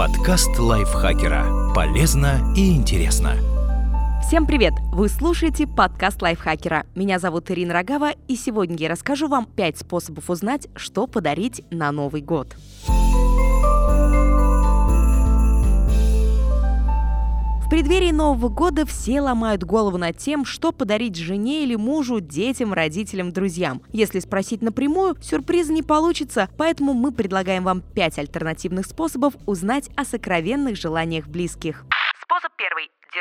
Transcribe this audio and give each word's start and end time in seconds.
Подкаст 0.00 0.58
лайфхакера. 0.58 1.74
Полезно 1.74 2.54
и 2.56 2.74
интересно. 2.74 3.34
Всем 4.26 4.46
привет! 4.46 4.72
Вы 4.94 5.10
слушаете 5.10 5.66
подкаст 5.66 6.22
лайфхакера. 6.22 6.86
Меня 6.94 7.18
зовут 7.18 7.50
Ирина 7.50 7.74
Рогава, 7.74 8.12
и 8.26 8.34
сегодня 8.34 8.76
я 8.78 8.88
расскажу 8.88 9.28
вам 9.28 9.44
5 9.44 9.76
способов 9.76 10.30
узнать, 10.30 10.68
что 10.74 11.06
подарить 11.06 11.62
на 11.70 11.92
Новый 11.92 12.22
год. 12.22 12.56
Преддверии 17.80 18.10
Нового 18.10 18.50
года 18.50 18.84
все 18.84 19.22
ломают 19.22 19.64
голову 19.64 19.96
над 19.96 20.18
тем, 20.18 20.44
что 20.44 20.70
подарить 20.70 21.16
жене 21.16 21.64
или 21.64 21.76
мужу, 21.76 22.20
детям, 22.20 22.74
родителям, 22.74 23.32
друзьям. 23.32 23.80
Если 23.90 24.18
спросить 24.18 24.60
напрямую, 24.60 25.16
сюрприза 25.22 25.72
не 25.72 25.82
получится, 25.82 26.50
поэтому 26.58 26.92
мы 26.92 27.10
предлагаем 27.10 27.64
вам 27.64 27.80
5 27.80 28.18
альтернативных 28.18 28.84
способов 28.84 29.32
узнать 29.46 29.88
о 29.96 30.04
сокровенных 30.04 30.76
желаниях 30.76 31.26
близких. 31.26 31.86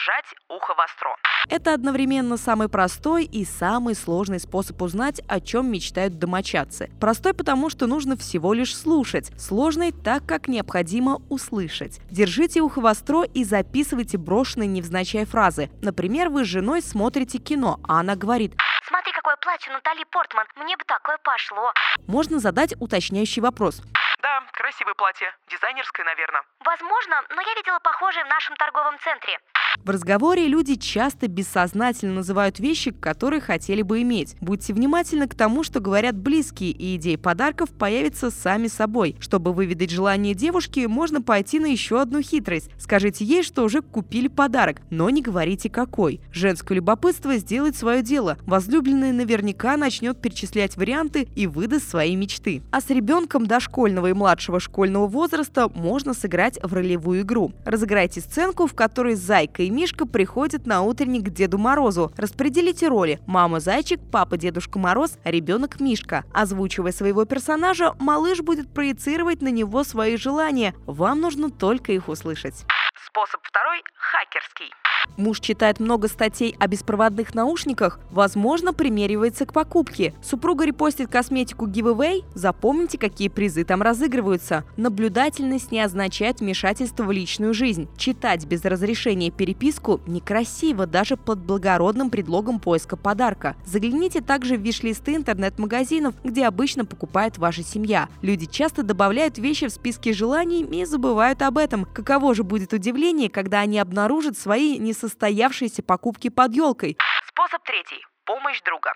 Держать 0.00 0.34
ухо 0.48 0.74
востро. 0.74 1.14
Это 1.50 1.74
одновременно 1.74 2.38
самый 2.38 2.70
простой 2.70 3.24
и 3.24 3.44
самый 3.44 3.94
сложный 3.94 4.40
способ 4.40 4.80
узнать, 4.80 5.20
о 5.28 5.40
чем 5.40 5.70
мечтают 5.70 6.18
домочадцы. 6.18 6.90
Простой 6.98 7.34
потому, 7.34 7.68
что 7.68 7.86
нужно 7.86 8.16
всего 8.16 8.54
лишь 8.54 8.74
слушать. 8.74 9.30
Сложный 9.38 9.92
так, 9.92 10.24
как 10.26 10.48
необходимо 10.48 11.20
услышать. 11.28 12.00
Держите 12.10 12.62
ухо 12.62 12.80
востро 12.80 13.24
и 13.24 13.44
записывайте 13.44 14.16
брошенные 14.16 14.68
невзначай 14.68 15.26
фразы. 15.26 15.70
Например, 15.82 16.30
вы 16.30 16.44
с 16.44 16.48
женой 16.48 16.80
смотрите 16.80 17.36
кино, 17.36 17.78
а 17.86 18.00
она 18.00 18.16
говорит 18.16 18.54
Смотри, 18.86 19.12
какое 19.12 19.36
платье 19.36 19.70
Натали 19.72 20.04
Портман. 20.10 20.46
Мне 20.56 20.76
бы 20.78 20.84
такое 20.84 21.18
пошло. 21.18 21.72
Можно 22.06 22.38
задать 22.38 22.74
уточняющий 22.80 23.42
вопрос. 23.42 23.82
Да, 24.22 24.42
красивое 24.52 24.94
платье. 24.94 25.32
Дизайнерское, 25.48 26.04
наверное. 26.04 26.42
Возможно, 26.64 27.16
но 27.34 27.40
я 27.40 27.54
видела 27.54 27.78
похожее 27.78 28.24
в 28.24 28.28
нашем 28.28 28.54
торговом 28.56 28.98
центре. 29.02 29.38
В 29.82 29.88
разговоре 29.88 30.46
люди 30.46 30.74
часто 30.74 31.28
бессознательно 31.28 32.14
называют 32.14 32.58
вещи, 32.58 32.90
которые 32.90 33.40
хотели 33.40 33.82
бы 33.82 34.02
иметь. 34.02 34.36
Будьте 34.40 34.74
внимательны 34.74 35.26
к 35.26 35.34
тому, 35.34 35.62
что 35.62 35.80
говорят 35.80 36.16
близкие, 36.16 36.70
и 36.72 36.96
идеи 36.96 37.16
подарков 37.16 37.70
появятся 37.70 38.30
сами 38.30 38.66
собой. 38.66 39.16
Чтобы 39.20 39.52
выведать 39.54 39.90
желание 39.90 40.34
девушки, 40.34 40.80
можно 40.86 41.22
пойти 41.22 41.60
на 41.60 41.66
еще 41.66 42.00
одну 42.00 42.20
хитрость. 42.20 42.70
Скажите 42.78 43.24
ей, 43.24 43.42
что 43.42 43.62
уже 43.62 43.80
купили 43.80 44.28
подарок, 44.28 44.82
но 44.90 45.08
не 45.08 45.22
говорите 45.22 45.70
какой. 45.70 46.20
Женское 46.32 46.74
любопытство 46.74 47.36
сделает 47.36 47.76
свое 47.76 48.02
дело. 48.02 48.36
Возлюбленная 48.46 49.12
наверняка 49.12 49.76
начнет 49.76 50.20
перечислять 50.20 50.76
варианты 50.76 51.28
и 51.36 51.46
выдаст 51.46 51.88
свои 51.88 52.16
мечты. 52.16 52.62
А 52.72 52.80
с 52.80 52.90
ребенком 52.90 53.46
дошкольного 53.46 54.08
и 54.08 54.12
младшего 54.12 54.60
школьного 54.60 55.06
возраста 55.06 55.68
можно 55.68 56.12
сыграть 56.12 56.49
в 56.62 56.72
ролевую 56.72 57.22
игру. 57.22 57.52
Разыграйте 57.64 58.20
сценку, 58.20 58.66
в 58.66 58.74
которой 58.74 59.14
зайка 59.14 59.62
и 59.62 59.70
Мишка 59.70 60.06
приходят 60.06 60.66
на 60.66 60.82
утренник 60.82 61.24
к 61.24 61.30
Деду 61.30 61.58
Морозу. 61.58 62.12
Распределите 62.16 62.88
роли. 62.88 63.20
Мама 63.26 63.60
Зайчик, 63.60 64.00
папа 64.10 64.36
Дедушка 64.36 64.78
Мороз, 64.78 65.18
ребенок 65.24 65.80
Мишка. 65.80 66.24
Озвучивая 66.32 66.92
своего 66.92 67.24
персонажа, 67.24 67.94
малыш 67.98 68.40
будет 68.40 68.72
проецировать 68.72 69.42
на 69.42 69.48
него 69.48 69.84
свои 69.84 70.16
желания. 70.16 70.74
Вам 70.86 71.20
нужно 71.20 71.50
только 71.50 71.92
их 71.92 72.08
услышать. 72.08 72.64
Способ 73.06 73.40
второй– 73.42 73.82
хакерский. 73.94 74.70
Муж 75.16 75.40
читает 75.40 75.80
много 75.80 76.08
статей 76.08 76.56
о 76.58 76.66
беспроводных 76.66 77.34
наушниках, 77.34 78.00
возможно, 78.10 78.72
примеривается 78.72 79.44
к 79.46 79.52
покупке. 79.52 80.14
Супруга 80.22 80.64
репостит 80.64 81.08
косметику 81.08 81.66
giveaway, 81.66 82.24
запомните, 82.34 82.98
какие 82.98 83.28
призы 83.28 83.64
там 83.64 83.82
разыгрываются. 83.82 84.64
Наблюдательность 84.76 85.72
не 85.72 85.80
означает 85.80 86.40
вмешательство 86.40 87.04
в 87.04 87.12
личную 87.12 87.54
жизнь. 87.54 87.88
Читать 87.96 88.46
без 88.46 88.64
разрешения 88.64 89.30
переписку 89.30 90.00
некрасиво 90.06 90.86
даже 90.86 91.16
под 91.16 91.38
благородным 91.40 92.10
предлогом 92.10 92.60
поиска 92.60 92.96
подарка. 92.96 93.56
Загляните 93.66 94.20
также 94.20 94.56
в 94.56 94.60
виш-листы 94.60 95.14
интернет-магазинов, 95.16 96.14
где 96.24 96.46
обычно 96.46 96.84
покупает 96.84 97.38
ваша 97.38 97.62
семья. 97.62 98.08
Люди 98.22 98.46
часто 98.46 98.82
добавляют 98.82 99.38
вещи 99.38 99.66
в 99.66 99.70
списки 99.70 100.12
желаний 100.12 100.62
и 100.64 100.84
забывают 100.84 101.42
об 101.42 101.58
этом. 101.58 101.84
Каково 101.84 102.34
же 102.34 102.42
будет 102.42 102.72
удивление, 102.72 103.28
когда 103.28 103.60
они 103.60 103.78
обнаружат 103.78 104.38
свои 104.38 104.78
несостоявшиеся 104.90 105.82
покупки 105.82 106.28
под 106.30 106.54
елкой. 106.54 106.96
Способ 107.28 107.62
третий. 107.64 108.04
Помощь 108.24 108.60
друга. 108.62 108.92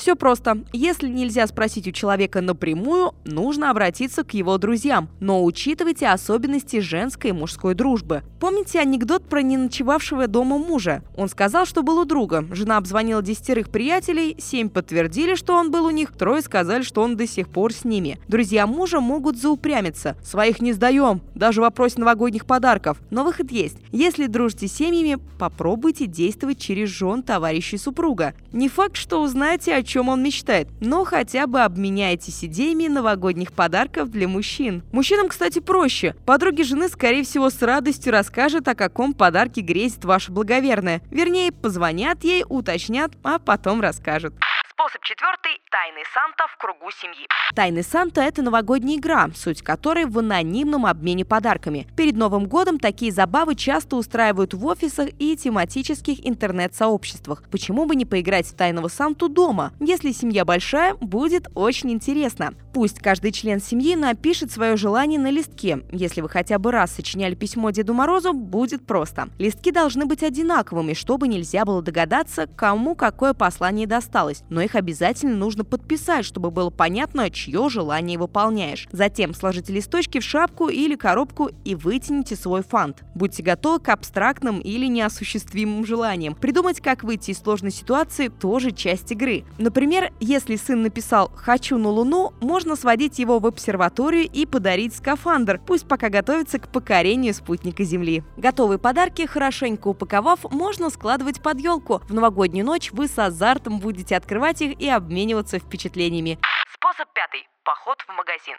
Все 0.00 0.16
просто. 0.16 0.64
Если 0.72 1.08
нельзя 1.08 1.46
спросить 1.46 1.86
у 1.86 1.90
человека 1.90 2.40
напрямую, 2.40 3.14
нужно 3.26 3.70
обратиться 3.70 4.24
к 4.24 4.32
его 4.32 4.56
друзьям. 4.56 5.10
Но 5.20 5.44
учитывайте 5.44 6.08
особенности 6.08 6.80
женской 6.80 7.30
и 7.30 7.34
мужской 7.34 7.74
дружбы. 7.74 8.22
Помните 8.40 8.80
анекдот 8.80 9.28
про 9.28 9.42
неночевавшего 9.42 10.26
дома 10.26 10.56
мужа? 10.56 11.02
Он 11.18 11.28
сказал, 11.28 11.66
что 11.66 11.82
был 11.82 11.98
у 11.98 12.06
друга. 12.06 12.46
Жена 12.50 12.78
обзвонила 12.78 13.20
десятерых 13.20 13.68
приятелей, 13.68 14.36
семь 14.38 14.70
подтвердили, 14.70 15.34
что 15.34 15.54
он 15.54 15.70
был 15.70 15.84
у 15.84 15.90
них, 15.90 16.12
трое 16.12 16.40
сказали, 16.40 16.82
что 16.82 17.02
он 17.02 17.18
до 17.18 17.26
сих 17.26 17.50
пор 17.50 17.74
с 17.74 17.84
ними. 17.84 18.18
Друзья 18.26 18.66
мужа 18.66 19.00
могут 19.00 19.36
заупрямиться. 19.36 20.16
Своих 20.24 20.62
не 20.62 20.72
сдаем, 20.72 21.20
даже 21.34 21.60
в 21.60 21.64
вопросе 21.64 22.00
новогодних 22.00 22.46
подарков. 22.46 22.96
Но 23.10 23.22
выход 23.22 23.52
есть. 23.52 23.76
Если 23.92 24.28
дружите 24.28 24.66
семьями, 24.66 25.18
попробуйте 25.38 26.06
действовать 26.06 26.58
через 26.58 26.88
жен 26.88 27.22
товарищей 27.22 27.76
супруга. 27.76 28.32
Не 28.50 28.70
факт, 28.70 28.96
что 28.96 29.22
узнаете 29.22 29.69
знаете, 29.70 29.74
о 29.74 29.82
чем 29.82 30.08
он 30.08 30.22
мечтает, 30.22 30.68
но 30.80 31.04
хотя 31.04 31.46
бы 31.46 31.60
обменяйтесь 31.60 32.44
идеями 32.44 32.88
новогодних 32.88 33.52
подарков 33.52 34.10
для 34.10 34.26
мужчин. 34.26 34.82
Мужчинам, 34.92 35.28
кстати, 35.28 35.60
проще. 35.60 36.14
Подруги 36.26 36.62
жены, 36.62 36.88
скорее 36.88 37.22
всего, 37.22 37.50
с 37.50 37.62
радостью 37.62 38.12
расскажут, 38.12 38.66
о 38.68 38.74
каком 38.74 39.14
подарке 39.14 39.60
грезит 39.60 40.04
ваша 40.04 40.32
благоверная. 40.32 41.02
Вернее, 41.10 41.52
позвонят 41.52 42.24
ей, 42.24 42.44
уточнят, 42.48 43.12
а 43.22 43.38
потом 43.38 43.80
расскажут. 43.80 44.34
Способ 44.80 45.02
четвертый– 45.02 45.60
тайный 45.70 46.04
Санта 46.14 46.46
в 46.48 46.56
кругу 46.56 46.90
семьи. 46.90 47.26
Тайный 47.54 47.82
Санта– 47.82 48.20
это 48.22 48.40
новогодняя 48.40 48.96
игра, 48.96 49.28
суть 49.34 49.60
которой 49.60 50.06
в 50.06 50.18
анонимном 50.18 50.86
обмене 50.86 51.26
подарками. 51.26 51.86
Перед 51.98 52.16
Новым 52.16 52.46
годом 52.46 52.78
такие 52.78 53.12
забавы 53.12 53.56
часто 53.56 53.96
устраивают 53.96 54.54
в 54.54 54.64
офисах 54.64 55.10
и 55.18 55.36
тематических 55.36 56.26
интернет-сообществах. 56.26 57.42
Почему 57.50 57.84
бы 57.84 57.94
не 57.94 58.06
поиграть 58.06 58.46
в 58.46 58.56
Тайного 58.56 58.88
Санту 58.88 59.28
дома? 59.28 59.74
Если 59.80 60.12
семья 60.12 60.46
большая, 60.46 60.94
будет 60.94 61.48
очень 61.54 61.92
интересно. 61.92 62.54
Пусть 62.72 63.00
каждый 63.00 63.32
член 63.32 63.60
семьи 63.60 63.96
напишет 63.96 64.52
свое 64.52 64.76
желание 64.76 65.18
на 65.18 65.30
листке. 65.30 65.80
Если 65.90 66.20
вы 66.20 66.28
хотя 66.28 66.58
бы 66.58 66.70
раз 66.70 66.92
сочиняли 66.92 67.34
письмо 67.34 67.70
Деду 67.70 67.94
Морозу, 67.94 68.32
будет 68.32 68.86
просто. 68.86 69.28
Листки 69.38 69.72
должны 69.72 70.06
быть 70.06 70.22
одинаковыми, 70.22 70.94
чтобы 70.94 71.26
нельзя 71.26 71.64
было 71.64 71.82
догадаться, 71.82 72.46
кому 72.46 72.94
какое 72.94 73.34
послание 73.34 73.88
досталось. 73.88 74.42
Но 74.50 74.60
их 74.60 74.76
обязательно 74.76 75.34
нужно 75.34 75.64
подписать, 75.64 76.24
чтобы 76.24 76.52
было 76.52 76.70
понятно, 76.70 77.28
чье 77.30 77.68
желание 77.68 78.18
выполняешь. 78.18 78.88
Затем 78.92 79.34
сложите 79.34 79.72
листочки 79.72 80.20
в 80.20 80.24
шапку 80.24 80.68
или 80.68 80.94
коробку 80.94 81.50
и 81.64 81.74
вытяните 81.74 82.36
свой 82.36 82.62
фант. 82.62 83.02
Будьте 83.16 83.42
готовы 83.42 83.80
к 83.80 83.88
абстрактным 83.88 84.60
или 84.60 84.86
неосуществимым 84.86 85.84
желаниям. 85.84 86.34
Придумать, 86.36 86.80
как 86.80 87.02
выйти 87.02 87.32
из 87.32 87.38
сложной 87.38 87.72
ситуации, 87.72 88.28
тоже 88.28 88.70
часть 88.70 89.10
игры. 89.10 89.44
Например, 89.58 90.12
если 90.20 90.54
сын 90.54 90.82
написал 90.82 91.32
«хочу 91.34 91.76
на 91.76 91.88
Луну», 91.88 92.32
можно 92.40 92.59
можно 92.60 92.76
сводить 92.76 93.18
его 93.18 93.38
в 93.38 93.46
обсерваторию 93.46 94.28
и 94.30 94.44
подарить 94.44 94.94
скафандр, 94.94 95.58
пусть 95.66 95.88
пока 95.88 96.10
готовится 96.10 96.58
к 96.58 96.70
покорению 96.70 97.32
спутника 97.32 97.84
Земли. 97.84 98.22
Готовые 98.36 98.78
подарки, 98.78 99.24
хорошенько 99.24 99.88
упаковав, 99.88 100.40
можно 100.52 100.90
складывать 100.90 101.42
под 101.42 101.58
елку. 101.58 102.02
В 102.06 102.12
новогоднюю 102.12 102.66
ночь 102.66 102.92
вы 102.92 103.08
с 103.08 103.18
азартом 103.18 103.80
будете 103.80 104.14
открывать 104.14 104.60
их 104.60 104.78
и 104.78 104.90
обмениваться 104.90 105.58
впечатлениями. 105.58 106.38
Способ 106.74 107.10
пятый. 107.14 107.48
Поход 107.64 107.96
в 108.06 108.14
магазин. 108.14 108.56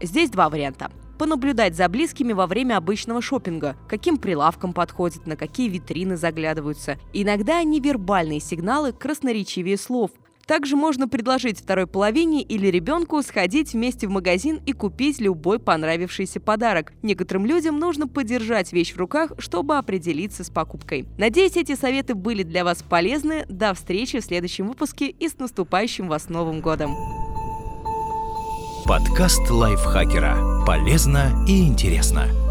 Здесь 0.00 0.30
два 0.30 0.48
варианта 0.48 0.90
понаблюдать 1.18 1.76
за 1.76 1.88
близкими 1.88 2.32
во 2.32 2.46
время 2.48 2.76
обычного 2.76 3.22
шопинга, 3.22 3.76
каким 3.88 4.18
прилавкам 4.18 4.72
подходят, 4.72 5.26
на 5.26 5.36
какие 5.36 5.68
витрины 5.68 6.16
заглядываются. 6.16 6.98
Иногда 7.12 7.62
невербальные 7.62 8.40
сигналы 8.40 8.92
красноречивее 8.92 9.76
слов. 9.76 10.10
Также 10.46 10.76
можно 10.76 11.08
предложить 11.08 11.60
второй 11.60 11.86
половине 11.86 12.42
или 12.42 12.68
ребенку 12.68 13.22
сходить 13.22 13.72
вместе 13.72 14.06
в 14.06 14.10
магазин 14.10 14.60
и 14.66 14.72
купить 14.72 15.20
любой 15.20 15.58
понравившийся 15.58 16.40
подарок. 16.40 16.92
Некоторым 17.02 17.46
людям 17.46 17.78
нужно 17.78 18.06
подержать 18.06 18.72
вещь 18.72 18.94
в 18.94 18.98
руках, 18.98 19.32
чтобы 19.38 19.78
определиться 19.78 20.44
с 20.44 20.50
покупкой. 20.50 21.06
Надеюсь, 21.18 21.56
эти 21.56 21.74
советы 21.74 22.14
были 22.14 22.42
для 22.42 22.64
вас 22.64 22.82
полезны. 22.82 23.46
До 23.48 23.74
встречи 23.74 24.20
в 24.20 24.24
следующем 24.24 24.68
выпуске 24.68 25.08
и 25.08 25.28
с 25.28 25.38
наступающим 25.38 26.08
вас 26.08 26.28
Новым 26.28 26.60
годом! 26.60 26.94
Подкаст 28.84 29.50
лайфхакера. 29.50 30.64
Полезно 30.66 31.44
и 31.48 31.66
интересно. 31.66 32.43